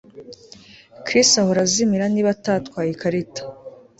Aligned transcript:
Chris 1.05 1.29
ahora 1.41 1.59
azimira 1.67 2.05
niba 2.13 2.29
adatwaye 2.35 2.89
ikarita 2.95 3.41